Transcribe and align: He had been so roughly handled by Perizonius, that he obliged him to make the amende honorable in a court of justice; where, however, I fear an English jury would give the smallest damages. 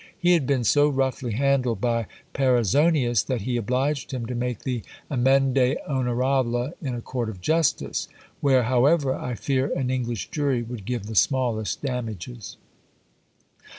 He 0.17 0.33
had 0.33 0.47
been 0.47 0.63
so 0.63 0.89
roughly 0.89 1.33
handled 1.33 1.79
by 1.79 2.07
Perizonius, 2.33 3.21
that 3.25 3.41
he 3.41 3.55
obliged 3.55 4.11
him 4.11 4.25
to 4.25 4.33
make 4.33 4.63
the 4.63 4.81
amende 5.11 5.77
honorable 5.87 6.73
in 6.81 6.95
a 6.95 7.01
court 7.03 7.29
of 7.29 7.39
justice; 7.39 8.07
where, 8.39 8.63
however, 8.63 9.13
I 9.13 9.35
fear 9.35 9.71
an 9.77 9.91
English 9.91 10.31
jury 10.31 10.63
would 10.63 10.85
give 10.85 11.05
the 11.05 11.13
smallest 11.13 11.83
damages. 11.83 12.57